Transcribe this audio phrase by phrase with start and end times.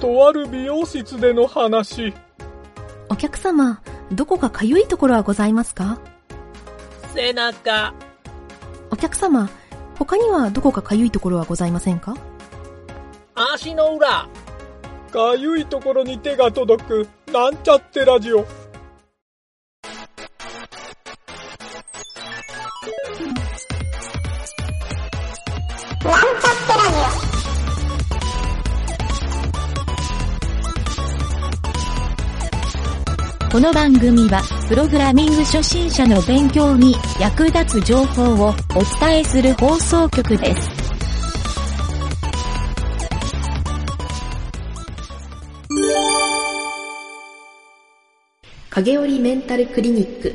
[0.00, 2.14] とある美容室での話。
[3.10, 6.00] お客様、どこかかゆいところはございますか？
[7.14, 7.92] 背中、
[8.90, 9.50] お客様、
[9.98, 12.16] 他にはどこかかゆいところはございませんか？
[13.34, 14.26] 足の裏、
[15.12, 18.46] かゆいところに手が届く、なんちゃってラジオ。
[33.50, 38.54] この番組は、プログラミング初心者の勉強に役立つ情報をお
[39.00, 40.68] 伝えする放送局です。
[48.70, 50.32] 影織メンタルクリニック。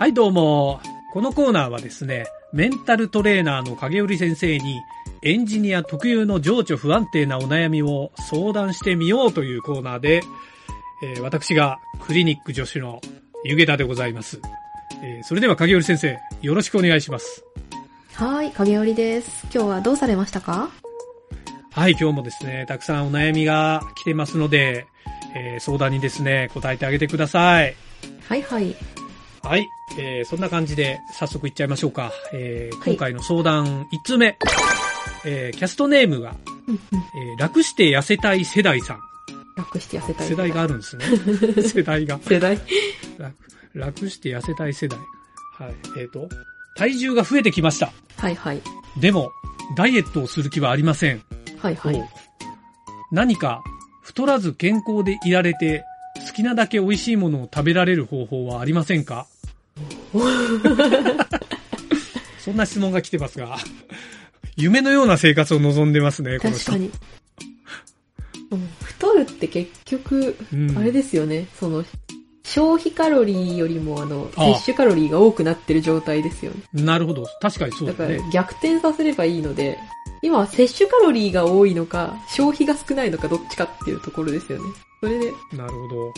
[0.00, 0.80] はい、どうも。
[1.12, 4.80] このコーナーはですね、メンタルトレーナーの影織先生に、
[5.22, 10.22] エンジニア特有の情緒不安定なお悩みを相談してみようというコーナーで、
[11.02, 13.00] えー私がクリニック助手の
[13.44, 14.40] 湯桁でございます。
[15.02, 17.44] えーそれでは影織先生、よろしくお願いします。
[18.14, 19.46] はい、影織です。
[19.54, 20.70] 今日はどうされましたか？
[21.70, 24.86] はい、今日もですね、たくさんお悩みが来てますので、
[25.36, 27.76] えー相談にですね、答えてあげてください。
[28.28, 28.74] はいはい。
[29.42, 29.66] はい。
[29.98, 32.12] えー、そんな感じで早速いっちゃいましょうか。
[32.32, 34.36] えーはい今回の相談1つ目。
[35.24, 36.34] えーキャストネームが。
[36.68, 39.00] えー楽して痩せたい世代さん。
[39.68, 40.28] 楽して痩せたい。
[40.28, 41.04] 世代があるんですね。
[41.62, 42.18] 世代が。
[42.22, 42.58] 世代
[43.18, 43.34] 楽
[43.74, 44.98] 楽して痩せたい世代。
[45.58, 45.74] はい。
[45.98, 46.28] えっ、と、
[46.76, 47.92] 体重が増えてきました。
[48.16, 48.62] はいはい。
[49.00, 49.30] でも、
[49.76, 51.22] ダイエットをする気はありません。
[51.58, 52.10] はいはい。
[53.12, 53.62] 何か、
[54.02, 55.84] 太らず健康でいられて、
[56.26, 59.26] 好きなだけ美味しいものを食べられる方法はありませんか？
[62.38, 63.58] そんな質問が来てますが、
[64.56, 66.72] 夢のような生活を望んでますね、この人。
[66.72, 66.90] 確かに。
[68.50, 68.68] うん
[69.24, 71.84] 太るって結局、うんあれですよね、その、
[72.44, 76.82] 消費カロリーよりもあの、摂取カロリーが多くなってる状態ですよね。
[76.82, 77.26] なるほど。
[77.40, 78.30] 確かにそうだからだね。
[78.32, 79.78] 逆転させればいいので、
[80.22, 84.64] 今は摂取カロリーが多いのか、消費が少ないのかどっちかっていうところですよね。
[85.00, 86.14] それで、なるほど。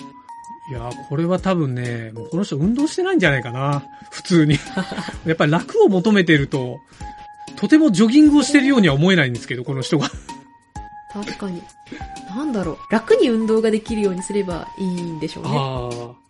[0.71, 3.83] いやー、これは多分ね、もうこの人運動してないんじゃないかな。
[4.13, 4.55] 普通に。
[5.27, 6.79] やっぱり楽を求めてると、
[7.57, 10.09] とてもジョギングをしてるようには思えないんですけど、この人が。
[11.13, 11.63] 確かに。
[12.29, 12.93] なんだろう。
[12.93, 16.21] 楽に運動ができるようにすればいいんでしょうね。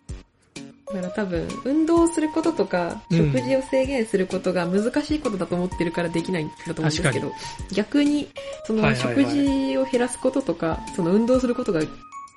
[0.93, 7.31] だから多分、運動することとか、うん食事を制限することが難しいことだと思ってるからできないんだと思うんですけど、
[7.71, 8.27] 逆に、
[8.65, 11.81] そのはいはいはい食事を減らすこととか、その運動することが、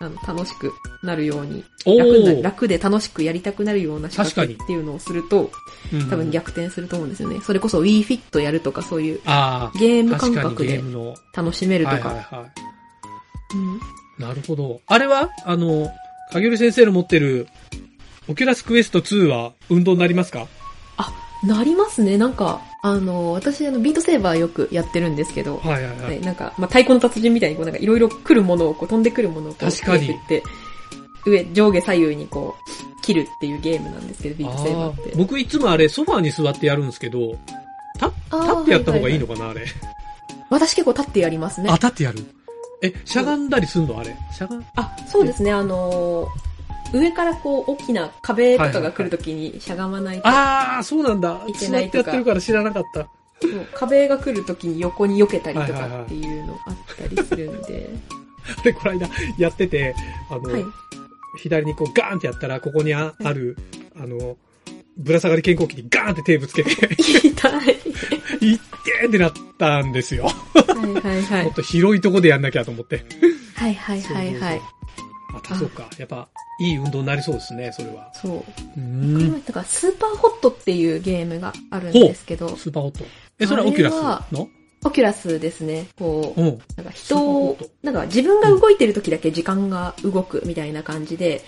[0.06, 0.72] あの、楽しく
[1.02, 5.50] なるように、お楽楽で楽しくやりたくなるような仕掛けっていうのをすると、
[5.92, 7.40] うん多分逆転すると思うんですよね。
[7.42, 9.78] それこそ Wii Fit やるとか、そういうああ。
[9.78, 10.82] ゲーム感覚で。
[11.34, 12.08] 楽しめるとか。
[12.08, 12.46] はいはいは
[13.54, 13.80] うんい。
[14.18, 14.80] なるほど。
[14.86, 15.90] あれはあの、
[16.32, 17.48] 影織先生の持ってる、
[18.28, 20.48] Oculus Quest 2は運動になりますか？
[21.44, 22.16] なりますね。
[22.16, 26.18] なんか、あの、私、あの、 Beat Saber よくやってるんですけど、はいはいはい。
[26.18, 30.42] ね、なんか、まあ、太鼓の達人みたいにこう、なんかいろいろ来るものを、こう、飛んでくるものをこう、確かに手で振って、
[31.24, 32.54] 上、上下左右にこ
[32.98, 35.12] う、切るっていうゲームなんですけど、ビートセーバーって。
[35.16, 37.38] 僕いつもあれ、ソファーに座ってやるんですけど、立
[38.30, 39.62] 立ってやった方がいいのはかな、あれ。
[39.62, 39.66] は
[40.50, 41.76] 私結構立ってやりますねあ、。
[41.76, 42.18] 立ってやる？
[42.82, 44.14] え、しゃがんだりすんのあれ？
[44.30, 44.64] しゃがん？
[44.76, 46.53] あ、そうですね、あのー
[46.94, 51.42] 上からこう、大きな壁とかが来るときにしゃがまないと、ああ、そうなんだ。
[51.48, 53.08] いけ座ってないとかやってるから知らなかった。
[53.42, 57.90] そう壁が来るときに横に避けたりとはいはいはいかっていうのあったりするんで、
[58.60, 59.94] あれ、この間やってて、
[60.30, 60.64] あの、はい。
[61.38, 63.56] 左にこうガーンってやったら、ここにあある、
[63.98, 64.36] あの、
[64.96, 67.94] ぶら下がり健康器にガーンって手ぶつけて、痛い。
[68.40, 70.26] いってーってなったんですよ。
[70.26, 70.32] は
[70.86, 71.54] いはいはい もっ。
[71.54, 73.04] と広いとこでやんなきゃと思って。
[73.54, 74.60] はいはいはいはい。
[75.34, 75.88] あ、たそうか。
[75.98, 76.28] やっぱ、
[76.60, 78.10] いい運動になりそうですね、それは。
[78.14, 78.44] そう。
[78.76, 79.38] うんは。
[79.46, 83.04] だからスーパーホットっていうゲームがあるんですけど、スーパーホット。
[83.38, 84.48] え、それは Oculus の？
[84.86, 85.86] Oculus ですね。
[85.98, 86.58] こう、うん。
[86.76, 91.42] なんか人をなんか自分が動いてる時だけ時間が動くみたいな感じで、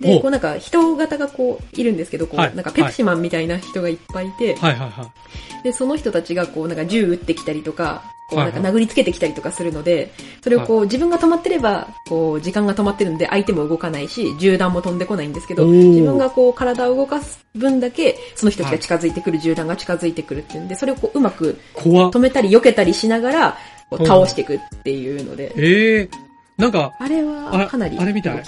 [0.00, 5.12] で、おこうなんか人型がこういるんですけど、こう、はいなんかペプシマンみたいな人がいっぱいいて、はいはいは
[5.60, 5.62] い。
[5.64, 10.12] で、その人たちがこうなんか銃撃ってきたりとか、こうないんか殴りつけてきたりとかするので、
[10.42, 23.58] それをこう自分が止まってれば、こう時間が止まってるんで相手も動かないし、銃弾も飛んでこないんですけど、自分がこう体を動かす分だけ、その人たちが近づいてくる、銃弾が近づいてくるっていうんで、それをこううまく止めたり避けたりしながら、
[23.90, 26.26] 倒していくっていうので、ええ
[26.56, 28.42] なんか、あれあはかなりあれみたい。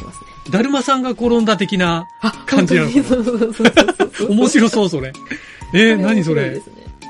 [0.50, 2.88] だるまさんが転んだ的なあ、感じなの。
[4.30, 5.12] 面白そう、それ。
[5.75, 6.60] えー、何それ？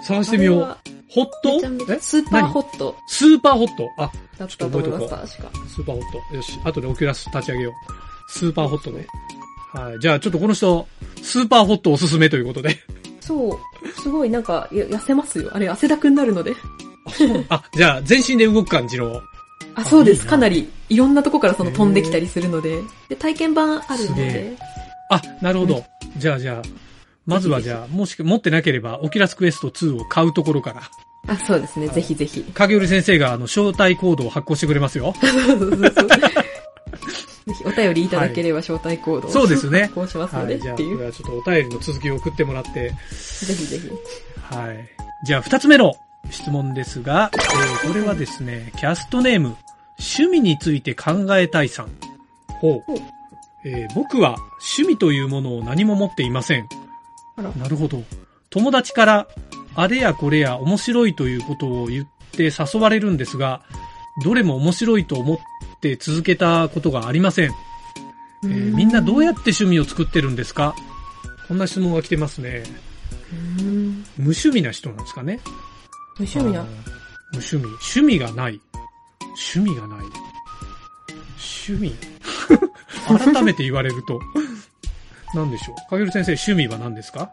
[0.04, 0.97] 探してみよう。
[1.08, 1.60] ホット？
[2.00, 3.88] スーパーホットスーパーホット？
[3.98, 5.60] あ、だったと思います、確か。
[5.68, 6.36] スーパーホット。
[6.36, 7.72] よし、後でオキュラス立ち上げよう。
[8.30, 9.06] スーパーホットね。
[9.72, 10.00] はい。
[10.00, 10.86] じゃあ、ちょっとこの人、
[11.22, 12.76] スーパーホットおすすめということで。
[13.20, 13.88] そう。
[14.00, 15.50] すごいなんか、や痩せますよ。
[15.52, 16.54] あれ、汗だくになるので。
[17.48, 19.20] あ、じゃあ、全身で動く感じの。
[19.74, 20.20] あ、そうです。
[20.20, 22.80] いいなかなり、いろんなとこからその飛んできたりするので。
[23.08, 24.56] で、体験版あるので。
[25.10, 25.84] あ、なるほど。
[26.16, 26.87] じゃあ、じゃあ、
[27.28, 30.82] まずはじゃあ、もし持ってなければ、 Oculus Quest 2を買うところから。
[31.26, 31.88] あ、そうですね。
[31.88, 32.42] ぜひぜひ。
[32.54, 35.12] 影織先生が、あの、招待コードを発行してくれますよ。
[35.20, 40.62] そうそうそうぜひお便りいただければ招待コードを、そうですねこうしますので、はい。
[40.62, 40.96] じゃあ、っていう。
[40.96, 42.70] これはちょっとお便りの続きを送ってもらって。
[42.70, 42.94] ぜ
[43.54, 43.90] ひぜひ。
[44.54, 44.88] はい。
[45.26, 45.94] じゃあ、二つ目の
[46.30, 49.56] 質問ですが、えーこれはですね、キャストネーム、
[49.98, 51.88] 趣味について考えたいさん。
[52.60, 52.98] ほうほう。
[53.64, 54.36] えー僕は
[54.76, 56.68] 趣味というものを何も持っていません。
[57.42, 58.02] なるほど。
[58.50, 59.28] 友達から、
[59.74, 63.62] あれやこれや面白いということを言って誘われるんですが、
[64.24, 65.38] どれも面白いと思っ
[65.80, 67.50] て続けたことがありません。
[68.44, 70.74] えーみんなどうやって趣味を作ってるんですか？
[71.48, 72.62] こんな質問が来てますね。
[73.58, 75.40] うん無趣味な人なんですかね？
[76.18, 76.62] 無趣味な。
[77.32, 77.64] 無趣味。
[77.66, 78.60] 趣味がない。
[79.54, 80.06] 趣味がない。
[81.68, 81.94] 趣味？
[83.34, 84.20] 改めて言われると。
[85.34, 85.90] 何でしょう？
[85.90, 87.30] かげる先生、趣味は何ですか？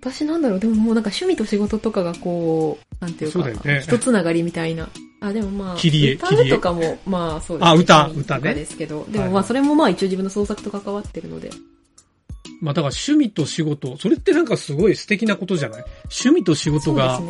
[0.00, 4.88] 私なんだろう、でももうなんか趣味と仕事とかがこう、なんていうか、そうだよね一つながりみたいな。
[5.20, 7.70] あ、でもまあ、切り絵歌とかも、まあそうですね。
[7.70, 11.50] あ歌歌ねですけど、ではいもまあそれもまあ一応自分の創作と関わってるので。
[12.60, 15.84] まあだから趣味と仕事、それってなんかすごい素敵なことじゃない？
[16.04, 17.20] 趣味と仕事が。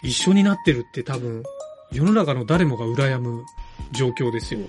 [0.00, 1.42] 一緒になってるって多分、
[1.90, 3.44] 世の中の誰もが羨む
[3.90, 4.68] 状況ですよね。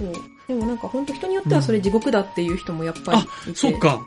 [0.00, 0.12] そう。
[0.48, 3.54] でもなんか本当人によってはそれ地獄だっていう人もやっぱりいて。
[3.54, 4.00] そっか。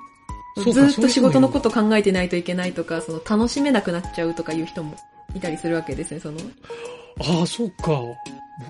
[0.55, 1.81] そうずかーっと仕事のことと。
[1.81, 4.95] 考えてないといけないとか、その楽しめなくなっちゃうとかいう人も
[5.35, 6.37] いたりするわけですね、その。
[7.19, 8.01] ああ、そうか。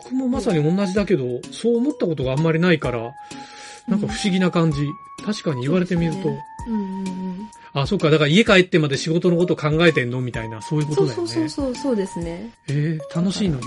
[0.02, 3.12] 僕もまさに同じだけど、そう思ったことがあんまりないから、
[3.88, 4.78] なんか不思議な感じ。
[5.26, 6.22] 確かに言われてみると。
[6.22, 7.50] そうねうんうんうん。
[7.74, 8.10] あ、そっか。
[8.10, 10.22] だから家帰ってまで仕事のこと考えてんの？
[10.22, 11.16] みたいな、そういうことだよね。
[11.16, 12.50] そうそうそうそう、そうですね。
[12.70, 13.66] えー、楽しいのに。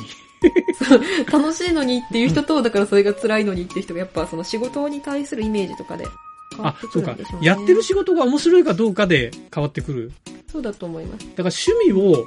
[1.32, 6.06] 楽しいのにっていう人と、だからそれが辛いのにっていう人が、やっぱその仕事に対するイメージとかで
[6.54, 7.40] 変わって、くあそうかるんでしょう。
[7.40, 7.46] ね。
[7.46, 10.12] やってる仕事が面白いかどうかで変わってくる。
[10.50, 11.26] そうだと思います。
[11.36, 12.24] だから趣味を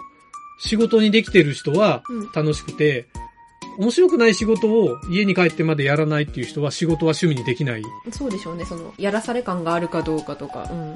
[0.60, 3.08] 仕事にできてる人はうん楽しくて、
[3.78, 7.84] 面白くない仕事を家に帰ってまでやらないっていう人は仕事は趣味にできない。
[8.12, 10.96] そうでしょうね、その、やらされ感があるかどうかとか、うん。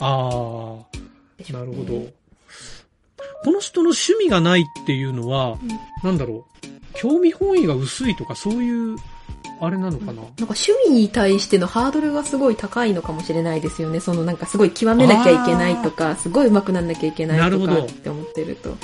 [0.00, 2.19] ああ、なるほど。
[3.44, 5.58] この人の趣味がないっていうのは、
[6.02, 8.96] なんだろう、興味本位が薄いとかそういう、
[9.60, 14.00] あれなのかな、なんか趣味に対してのハードルがすごい高いのかもしれないですよね。
[14.00, 18.76] そのなんかすごい極めなきゃいけないとか、すごい上手くなんなきゃいけないとかなるほどって思ってると。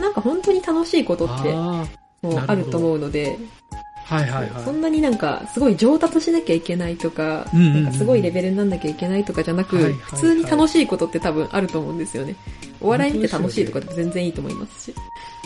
[0.00, 1.84] なんか本当に楽しいことってあ
[2.22, 3.67] もうあると思うので、あ、
[4.08, 4.64] はいはいはい。
[4.64, 12.34] そんなになんかすごい上達しなきゃいけないとか、うんうんうんなんかすごいレベルになんなきゃいけないとかじゃなく、はいはいはい普通に楽しいことって多分あると思うんですよね。
[12.80, 14.94] お笑い見て楽しいとかって全然いいと思いますし。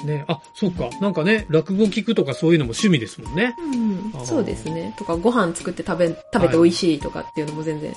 [0.04, 0.90] ね、あ、そうか。
[1.00, 3.54] なんかね、落語聞くとかそういうのも趣味ですもんね。
[3.58, 4.94] うんそうですね。
[4.96, 7.90] とかご飯作って食べ、食べて美味しいとかっていうのも全然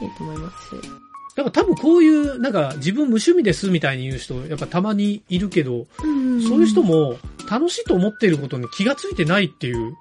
[0.00, 1.09] いいと思いますし。
[1.42, 7.16] だから多分こういう、なんか自分無趣味ですみたいに言う人、やっぱたまにいるけど、そういう人も
[7.50, 9.94] 楽しいと思っていることに気がついてないっていう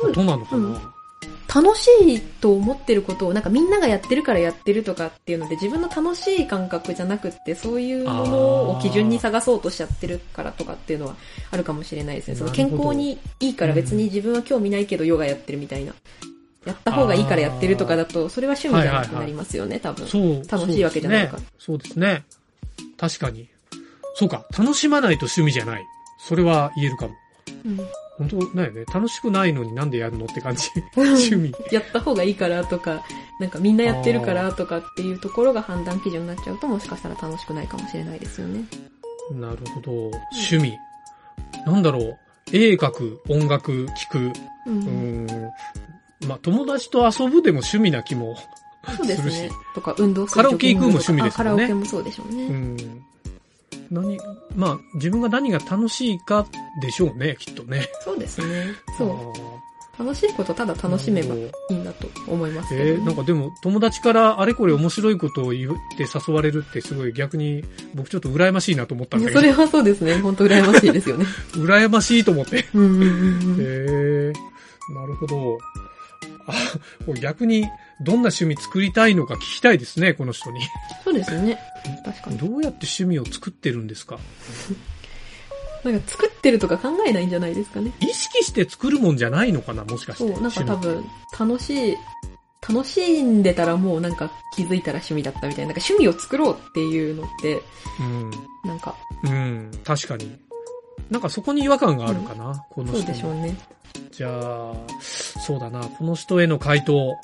[0.00, 0.66] ことなのかな。
[0.66, 0.94] うん
[1.54, 11.14] 楽しいと思ってることをなんかみんながやってるからやってるとかっていうので自分の楽しい感覚じゃなくってそういうものを基準に探そうとしちゃってるからとかっていうのは
[11.52, 12.34] あるかもしれないですね。
[12.34, 15.94] その健康にいいから別に自分は興味ないけどヨガやってるみたいな。
[16.66, 20.06] やった方がいいからやってるとかだとそれは趣味じゃなくなりますよね、多分。
[20.06, 20.42] そう。
[20.48, 22.06] 楽しいわけじゃないからそうですね。
[22.06, 22.94] そうですね。
[22.96, 23.48] 確かに。
[24.14, 24.44] そうか。
[24.56, 25.82] 楽しまないと趣味じゃない。
[26.18, 27.14] それは言えるかも。
[27.64, 27.80] うん
[28.16, 28.84] 本当だよね。
[28.92, 30.68] 楽しくないのになんでやるのって感じ。
[30.96, 31.52] 趣味。
[31.72, 33.02] やった方がいいからとか、
[33.40, 38.64] なんかみんなやってるからとかっていうところが判断基準になっちゃうともしかしたら楽しくないかもしれないですよね。
[39.32, 39.92] なるほど。
[40.32, 40.78] 趣味。
[41.66, 42.18] なんだろう。
[42.52, 44.18] 絵描く、音楽聴く。
[44.18, 44.32] う。
[44.66, 45.50] うんーん。
[46.26, 48.36] まあ、友達と遊ぶでも趣味な気も。
[48.96, 49.50] そうですするしね。
[49.74, 52.46] とか運動するカラオケ行くも趣味ですもんねあカラオケもそうでしょうね。
[52.46, 53.04] うん。
[53.90, 54.18] 何、
[54.56, 56.46] まあ、自分が何が楽しいか
[56.80, 57.88] でしょうね、きっとね。
[58.00, 58.66] そうですね。
[58.98, 59.08] そう。
[59.50, 59.54] あ
[59.98, 67.62] 楽しいことただー楽しめばいいんだと思いますけど、えー、なんかでも友達からあれこれ面白いことを言って誘われるってすごい逆に
[67.94, 69.40] 僕ちょっと羨ましいなと思ったんだけど。
[69.40, 70.18] それはそうですね。
[70.18, 71.26] 本当羨ましいですよね。
[71.54, 72.58] 羨ましいと思って。
[72.58, 73.56] へうんうんうんうん。
[73.60, 75.58] えー、なるほど。
[76.48, 77.62] あ、逆に
[78.00, 80.60] どんな趣味作りたいのか聞きたいですね、この人に。
[81.04, 81.58] そうですね。
[82.04, 82.38] 確かに。
[82.38, 84.18] どうやって趣味を作ってるんですか？
[85.84, 87.92] なんか作ってるとか考えないんじゃないですかね。
[88.00, 90.32] 意識して作るもんじゃないのかな、もしかして。
[90.32, 91.04] そう、なんか多分、
[91.38, 91.96] 楽しい、
[92.66, 95.72] 楽しんでたらもうなんか気づいたら趣味だったみたいな。
[95.74, 97.62] なんか趣味を作ろうっていうのって、
[98.64, 99.30] なんか、うん。
[99.30, 100.34] うん、確かに。
[101.10, 103.54] なんかそこに違和感があるかな、このそうでしょうね。
[104.10, 104.72] じゃあ、
[105.44, 107.16] そうだな、この人への回答。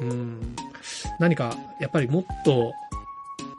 [0.00, 0.56] うん。
[1.20, 2.72] 何か、やっぱりもっと、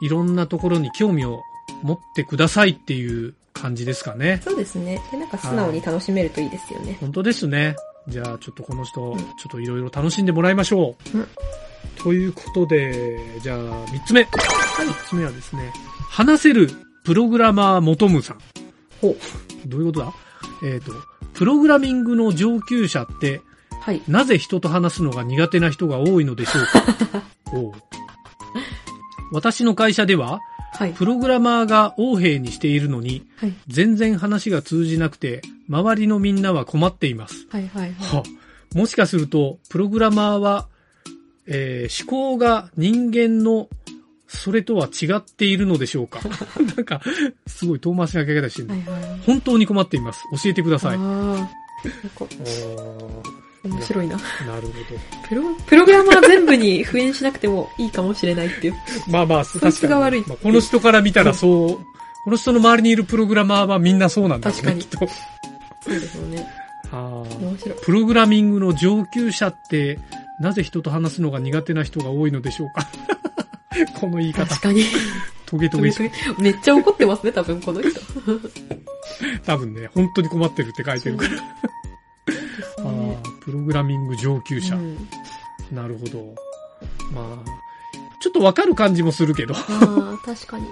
[0.02, 1.40] いろんなところに興味を
[1.82, 4.40] 持ってくださいっていう感じですかね。
[4.44, 5.00] そうですね。
[5.10, 6.98] で、なんか素直に楽しめるといいですよね。
[7.00, 7.76] 本当ですね。
[8.08, 11.18] じゃあ、ちょっとこの人、うんちょっといろいろ楽しんでもらいましょう。
[11.18, 11.28] うん
[12.02, 13.58] ということで、じゃあ、
[13.90, 14.24] 三つ目。
[14.24, 14.30] 三
[15.06, 15.70] つ目はですね、
[16.08, 16.70] 話せる
[17.04, 18.38] プログラマー求むさん。
[19.02, 19.16] ほう。
[19.68, 20.12] どういうことだ？
[20.64, 20.92] えっ、と、
[21.34, 23.42] プログラミングの上級者って、
[23.80, 24.02] はい。
[24.08, 27.22] なぜ人と話すのが苦手な人が多いのでしょうか？
[27.52, 27.72] おう
[29.32, 30.40] 私の会社では、
[30.74, 30.92] はい。
[30.92, 33.54] プログラマーが横兵にしているのに、はい。
[33.68, 37.46] 全然話が通じなくて、周りのみんなは困っています。
[37.50, 37.92] はいはいはい。
[38.16, 38.22] は
[38.74, 40.68] もしかすると、プログラマーは、
[41.46, 43.68] えー思考が人間の、
[44.28, 46.20] それとは違っているのでしょうか？
[46.76, 47.00] なんか、
[47.46, 49.20] すごい遠回しな書き方してる、はいはい。
[49.26, 50.22] 本当に困っています。
[50.42, 50.98] 教えてください。
[53.62, 54.16] 面白いな。
[54.16, 54.22] な
[54.56, 54.72] るほど。
[55.28, 58.74] プロ、プログラマー全部に復縁しなくてもいいかもしれないっていう。
[59.08, 61.76] まあまあ、そいつが悪いまあこの人から見たらそう、
[62.24, 65.06] この人の周りにいるプログラマーはみんなそうなんだよね、確かにきっと。
[65.82, 66.46] そうですよね。
[66.92, 67.78] あー面白い。
[67.82, 69.98] プログラミングの上級者って、
[70.40, 72.88] なぜ人と話すのが苦手な人が多いのでしょうか
[74.00, 74.84] この言い方確、かに。
[75.46, 78.00] トゲトゲしめっちゃ怒ってますね、多分この人。
[79.44, 81.30] 多分ね、本当に困ってるって書いてるから。
[83.40, 84.76] プログラミング上級者。
[84.76, 85.08] うん
[85.72, 86.34] なるほど。
[87.12, 87.44] まあ、
[88.20, 90.66] ちょっとわかる感じもするけど、ああ、確かに。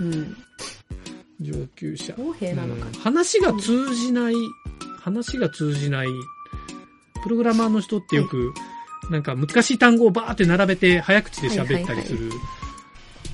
[0.00, 0.36] うん。
[1.40, 2.14] 上級者。
[2.14, 4.34] 公平なのかうん話が通じない、
[5.00, 6.08] 話が通じない、
[7.22, 8.54] プログラマーの人ってよく、
[9.10, 12.30] なんか難しい単語をバーって並べて早口で喋ったりする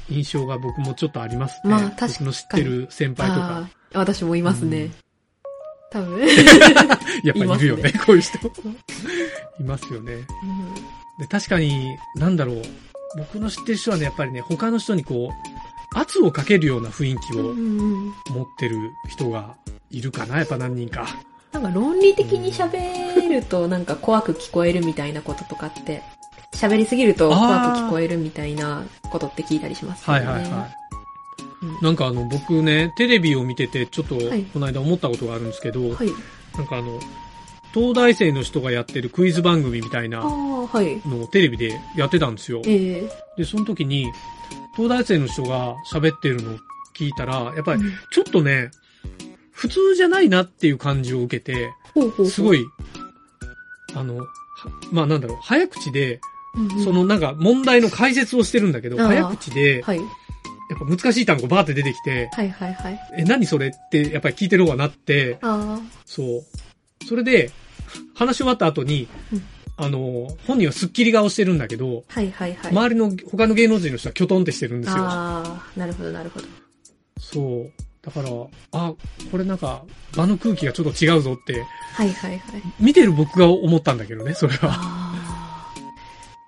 [0.08, 1.70] 印象が僕もちょっとありますね。
[1.70, 3.58] まあ確かに僕の知ってる先輩とか。
[3.58, 4.90] ああ、私もいますね。
[5.90, 6.20] 多分。
[7.24, 8.38] やっぱりいるよね、いこういう人。
[9.58, 10.12] いますよね。
[10.12, 10.24] うん
[11.20, 12.62] で、確かに、なんだろう。
[13.18, 17.52] 僕の知ってる人はね、やっぱりね、他の人にこう、圧をかけるような雰囲気を
[18.34, 19.54] 持ってる人が
[19.90, 21.06] いるかな、やっぱ何人か。
[21.52, 26.02] なんか論理的に喋るとなんか怖く聞こえるみたいなこととかって、
[26.54, 30.26] 喋りすぎると怖く聞こえるみたいなことって聞いたりしますよね。
[30.26, 30.79] はいはいはい。
[31.62, 36.08] うんなんかあの、僕ね、テレビを見てて、ちょっとはい、この間思ったことがあるんですけど、はい。
[36.56, 36.98] なんかあの、
[37.72, 40.20] 東大生の人がやってるクイズ番組みたいあな。
[40.20, 42.62] のをテレビでやってたんですよ。
[42.64, 44.10] ええで、その時に、
[44.74, 46.56] 東大生の人が喋ってるのを
[46.96, 48.70] 聞いたら、やっぱりうんちょっとね、
[49.52, 51.72] 普通じゃないなっていう感じを受けて、
[52.28, 52.64] すごい、
[53.94, 54.24] あの、は
[54.90, 56.20] まあなんだろう、早口で、
[56.82, 60.00] そのなんか問題の解説をしてるんだけど、早口で、はい。
[60.70, 63.00] やっぱ難しい単語バーって出てきて、はいはいはい。
[63.18, 66.22] え、何それって、やっぱり聞いてる方がなって、あそ
[67.02, 67.04] う。
[67.06, 67.50] それで、
[68.14, 69.42] 話し終わった後に、うん
[69.82, 72.70] あの、本人はスッキリ顔してるんだけど、あ、はいはいはい。
[72.70, 75.02] 周りの他の芸能人の人はキョトンってしてるんですよ。
[75.02, 75.42] あ
[75.74, 76.46] あ、なるほどなるほど。
[77.18, 77.72] そう。
[78.02, 78.28] だから、
[78.72, 78.94] あ、
[79.30, 79.82] これなんか、
[80.14, 82.62] 場の空気がちょっと違うぞって、はいはいはい。
[82.78, 85.09] 見てる僕が思ったんだけどね、それは。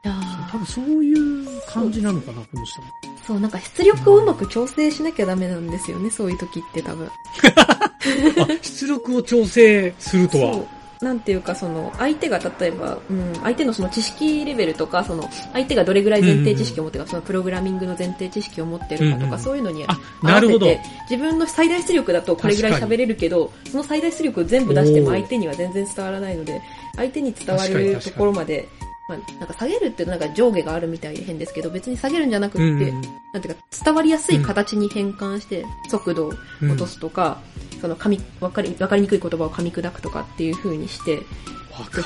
[0.04, 2.88] 多分そういう感じなのかな、この人も。
[3.26, 7.06] そう、なんか出力をうまく調整しなきゃダメなんですよね、そういう時って多分。
[7.56, 10.54] あ、出力を調整するとは。
[10.54, 11.04] そう。
[11.04, 19.84] なんていうか、その、相手が例えば、うん、相手のその知識レベルとか、その、相手がどれぐらい前提知識を持ってるか、そのプログラミングの前提知識を持ってるかとか、そういうのに。
[19.84, 20.80] 合わせて、
[21.10, 26.60] 自分の最大出力だとこれぐらい喋れるけど、その最大出力を全部出しても相手には全然伝わらないので、
[26.94, 28.68] 相手に伝わるところまで、
[29.12, 33.02] まあ、なんか下げるってなんか上下があるみたいで変ですけど、別に下げるんじゃなくって、うんうん
[33.32, 37.40] なんていうか、伝わりやすい形に変換して、速度を落とすとか、
[37.80, 41.22] その噛み、わかり、わかりにくい言葉を噛み砕くとかっていう風にして、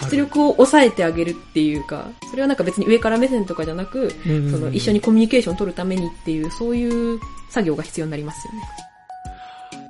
[0.09, 7.19] 出力を抑えてあげるっていうか、それはなんか別に上から目線とかじゃなく、うんうんうんその一緒にコミュニケーションを取るためにっていう、そういう
[7.51, 8.61] 作業が必要になりますよね。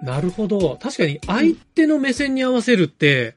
[0.02, 0.78] なるほど。
[0.80, 3.34] 確かに相手の目線に合わせるって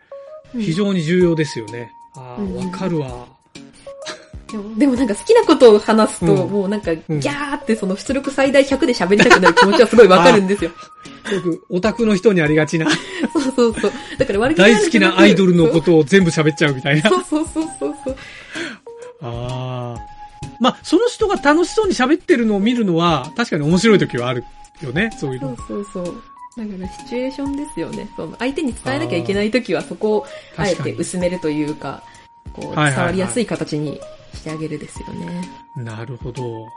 [0.54, 1.92] 非常に重要ですよね。
[2.16, 3.28] ああ、うんわかるわ。
[4.52, 10.72] でも、でもなんか好きなことを話すと、うんもうなんか、ギうんャーってその出力最大100で喋りたくなる気持ちはすごいわかるんですよ。
[11.32, 12.88] よくオタクの人にありがちな、
[13.34, 13.92] そうそうそう。
[14.18, 17.10] だから悪気大好きなアイドルのとことを全部喋っちゃうみたいな。
[17.10, 18.16] そうそうそうそうそう。
[19.22, 19.96] あ
[20.60, 24.44] まあ、その人が楽しそうに喋ってるのを見るのは、確かに面白い時はある
[24.82, 25.86] よね、そういうのそう。
[25.94, 26.24] そうそう。
[26.58, 28.10] だからシチュエーションですよね。
[28.16, 30.28] その相手に伝えなきゃいけないときはそこを
[30.58, 32.04] あえて薄めるというか、
[32.54, 34.00] こう伝わりやすい形に
[34.34, 35.50] してあげるですよね。
[35.78, 36.68] なるほど。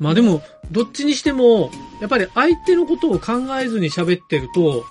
[0.00, 1.70] まあでも、どっちにしても、
[2.00, 4.84] やっぱり相手のことを考えずに喋ってると、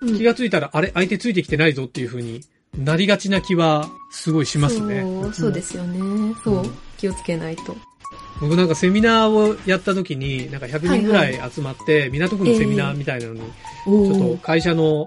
[0.00, 2.42] うん気がついたら、あれ、相手ついてきてないぞっていう風に
[2.76, 5.00] なりがちな気は、すごいしますね。
[5.00, 6.34] そうそうですよね。
[6.44, 6.70] そうう。
[6.98, 7.74] 気をつけないと。
[8.40, 13.40] 僕なんかセミナーをやった時に、なんか100人ぐらい集まって、港区のセミナーみたいなのに、
[13.86, 15.06] おちょっとー会社の、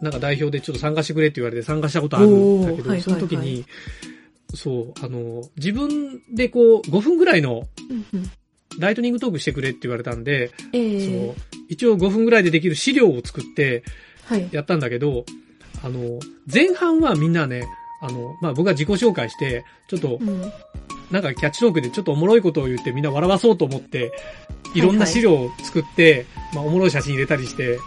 [0.00, 3.02] なんか代表でちょっと参加してくれって言われて参加したことあるんだけど、おーはいはいはい。
[3.02, 3.64] その時に、
[4.54, 7.66] そう、あの、自分でこう、5分ぐらいの
[8.78, 11.26] ライトニングトークしてくれって言われたんで、ええ。
[11.26, 11.34] そう
[11.68, 13.84] 一応5分ぐらいでできる資料を作って
[14.24, 14.48] はい。
[14.52, 15.24] やったんだけど、
[15.82, 16.20] あの、
[16.52, 17.64] 前半はみんなね、
[18.00, 20.52] あの、まあ、僕が自己紹介して、ちょっとう、ん。
[21.10, 24.12] なんかキャッチトークでちょっとおもろいことを言ってみんな笑わそうと思って、
[24.74, 27.78] いろんな資料を作って、まあ、おもろい写真入れたりして、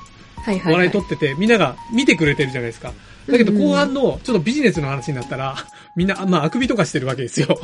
[0.43, 0.73] はいはい、はい。
[0.73, 2.93] 笑い取ってて、みんなが見てくれてるじゃないですか。
[3.27, 5.55] だけど後半のちょっとビジネスの話になったら、
[5.95, 7.47] みんな、まあ、あくびとかしてるわけですよ。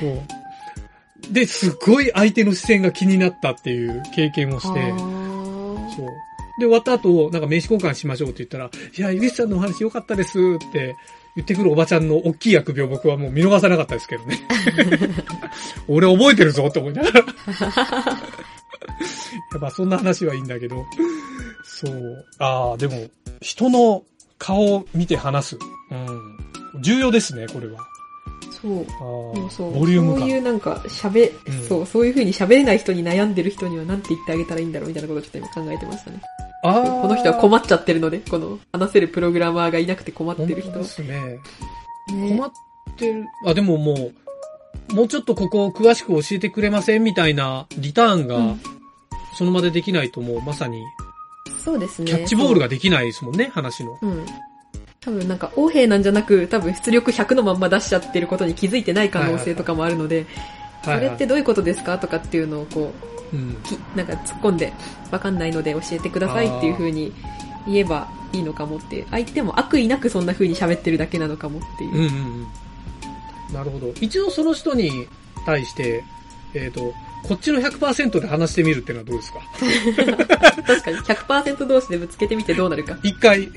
[0.00, 1.32] そう。
[1.32, 4.90] で、すごい相手の視線が気になったっていう経験をして、
[5.96, 6.06] そう。
[6.58, 10.96] で、終わった後、なんか名刺交換しましょうって言ったら、いや、ゆげさんのお話良かったですって
[11.36, 14.38] 言ってくるおばちゃんの大きいあくびを僕はもう見逃さなかったですけどね。
[15.88, 17.24] 俺覚えてるぞって思いながら。
[19.52, 20.84] やっぱそんな話はいいんだけど。
[21.64, 22.26] そう。
[22.38, 23.08] ああ、でも、
[23.40, 24.02] 人の
[24.38, 25.58] 顔を見て話す。
[25.90, 26.38] うん。
[26.80, 27.78] 重要ですね、これは。
[28.62, 28.80] そう。
[28.80, 28.86] ああ、
[29.36, 29.78] そうそう。
[29.78, 30.20] ボリューム感。
[30.20, 36.20] そういうなんか喋、うんそう、そういう風に喋れない人に悩んでる人には何て言ってあげたらいいんだろうみたいなことをちょっと今考えてましたね。
[36.64, 36.82] ああ。
[37.02, 40.70] この人は困っちゃってるので、この話せるプログラマーがいなくて困ってる人。
[40.70, 41.38] 本当ですね。
[42.12, 42.52] ね困っ
[42.96, 43.24] てる。
[43.46, 44.14] あ、でももう、
[44.90, 48.60] もうちょっとここを詳しく教えてくれませんみたいなリターンがうん、
[49.36, 50.82] その場でできないともうまさに、
[51.62, 52.10] そうですね。
[52.10, 53.98] キャッチボールができないですもんね、話の。
[54.02, 54.26] うん。
[55.00, 60.26] 多分なんか、横兵なんじゃなく、多分出力100のまんま出しちゃってることに気づいてない可能性とかもあるので、
[60.84, 62.92] それってどういうことですかとかっていうのをこ
[63.32, 63.56] う、うん。
[63.62, 64.72] きなんか突っ込んで、
[65.10, 67.12] わかんないので教えてくださいっていう風に
[67.66, 71.94] 言えばいいのかもって、相手も悪意なくそんな風に喋ってるだけなのかもっていう。
[71.94, 72.46] うんうんうん。
[73.52, 73.92] なるほど。
[74.00, 75.06] 一応その人に
[75.46, 76.02] 対して、
[76.54, 76.92] えっ、と、
[77.24, 79.40] こっちの100%で話してみるっていうのはどうですか？
[80.66, 82.98] 確かに100%同士でぶつけてみてどうなるか。
[83.02, 83.48] 一回、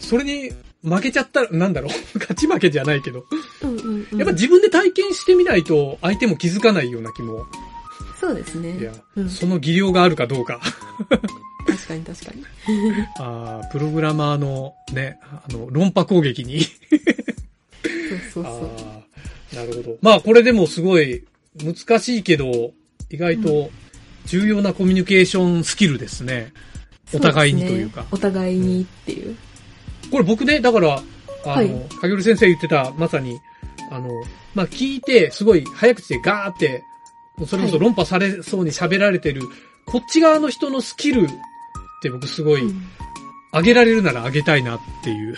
[0.00, 3.24] それに負けちゃったら、なんだろう、 勝ち負けじゃないけど、
[3.62, 4.18] うんうん、うん。
[4.18, 7.46] やっぱ自分で体験してみないと相手も気づかないような気も、
[8.20, 8.76] そうですね。
[8.78, 10.60] いや、うん、その技量があるかどうか。
[11.66, 12.44] 確かに確かに。
[13.18, 16.62] あープログラマーのね、あの、論破攻撃に。
[16.62, 16.70] そう
[18.34, 18.68] そうあそう。
[19.52, 19.98] ーなるほど。
[20.02, 21.24] まあこれでもすごい
[21.62, 22.72] 難しいけど、
[23.10, 23.70] 意外と
[24.26, 26.52] 重要なコミュニケーションスキルですね。
[27.14, 28.02] お互いにというか。
[28.02, 29.36] ねお互いにっていう。
[30.10, 31.02] これ僕ね、だから、
[31.44, 33.38] あはいの、かげる先生言ってた、まさに、
[33.90, 34.08] あの、
[34.54, 36.82] まあ聞いて、すごい早口でガーって、
[37.46, 39.42] それこそ論破されそうに喋られてる、
[39.86, 41.28] こっち側の人のスキルっ
[42.02, 42.82] て僕すごい、うん
[43.52, 45.36] 上げられるなら上げたいなっていう。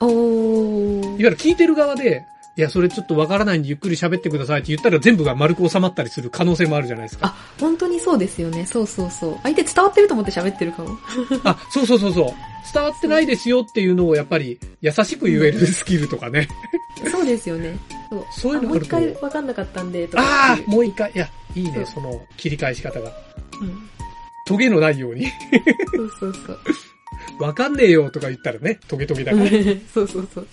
[0.00, 1.16] おいーわ。
[1.18, 2.24] ゆる聞いてる側で、
[2.56, 7.28] いや、それちょっとわからないんでゆっくり喋ってくださいって言ったら全部が丸く収まったりする可能性もあるじゃないですか。
[7.28, 8.66] あ、本当にそうですよね。
[8.66, 9.38] そうそうそう。
[9.42, 10.98] 相手伝わってると思って喋ってるかも。
[11.44, 12.34] あ、そうそうそうそう。
[12.72, 16.48] 伝わってないですよっていうのをやっぱり優しく言えるスキルとかね。
[17.10, 17.76] そうですよね。
[18.10, 18.24] そう。
[18.30, 21.10] そういうのもう一回分かんなかったんで、とかああ、もう一回。
[21.14, 23.12] いや、いいね、その切り返し方が。
[23.60, 23.88] うん。
[24.46, 25.26] トゲのないように。
[25.94, 26.58] そうそうそう。
[27.40, 29.48] わかんねえよとか言ったらね、トゲトゲだから。
[29.92, 30.46] そうそうそう。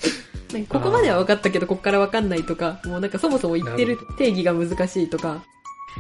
[0.69, 5.43] ここまでは分かったけど、ここから分かんないとか、もうなんかそもそも言ってる定義が難しいとか、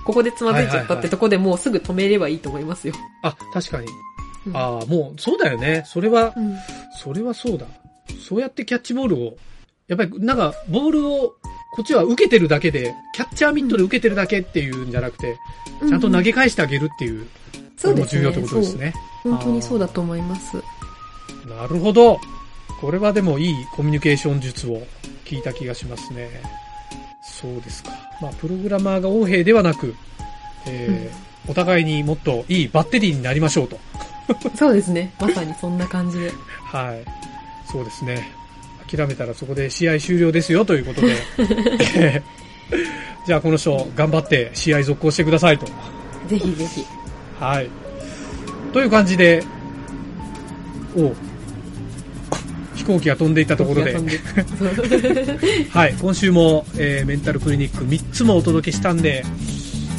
[0.05, 2.93] ここでつまずいちゃったはいはいはいってとこでもうすぐ止めればいいと思いますよ。
[3.23, 3.87] あ、確かに。
[3.87, 5.83] うんああ、もう、そうだよね。
[5.85, 6.55] それは、うん。
[6.95, 7.65] それはそうだ。
[8.17, 9.37] そうやってキャッチボールを、
[9.87, 11.35] やっぱりなんか、ボールを、
[11.75, 15.37] こっちは受けてるだけで、キャッチャーミットで受けてるだけっていうんじゃなくて、
[15.87, 17.27] ちゃんと投げ返してあげるっていう、
[17.77, 18.21] そうですね。
[18.21, 18.93] 重要ってことですね。
[19.23, 20.57] 本当にそうだと思います。
[21.47, 22.19] なるほど。
[22.81, 24.81] これはでもいいコミュニケーション術を
[25.25, 26.29] 聞いた気がしますね。
[27.21, 27.91] そうですか。
[28.21, 29.95] まあ、プログラマーが横兵ではなく、
[30.65, 33.79] えーお互いにもっといいバッテリーになりましょうと。
[34.55, 35.13] そうですね。
[35.19, 36.31] まさにそんな感じで。
[36.65, 37.03] はい。
[37.71, 38.29] そうですね。
[38.89, 41.15] 諦めたらそこで試合終了ですよということで。
[41.95, 42.21] え
[42.69, 42.85] ー
[43.25, 45.65] じゃあこの人頑張って試合続行してくださいと。
[46.27, 46.85] ぜひぜひ。
[47.39, 47.69] はい。
[48.73, 49.43] という感じで、
[50.95, 51.13] お
[52.75, 53.95] 飛行機が飛んでいったところで
[55.71, 59.23] はい、今週も、えーメンタルクリニック3つもお届けしたんで、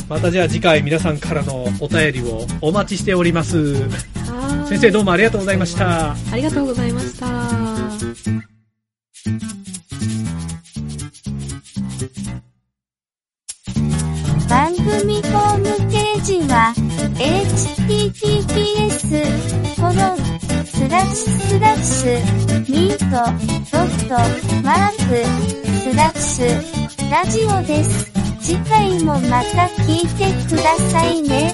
[0.09, 3.75] またじゃあ次回皆さんからのお便りをお待ちしております。
[4.69, 6.13] 先生どうもありがとうございました。
[6.13, 7.78] ありがとうございました。
[17.59, 19.11] Https,
[19.77, 20.17] コロン、
[20.65, 23.05] スラッシュスラッシュ、ミート、
[23.73, 24.15] ドット、
[24.63, 25.11] マーク、
[25.81, 26.47] スラッシュ、
[27.11, 28.13] ラジオです。
[28.41, 31.53] 次回もまた聞いてくださいね。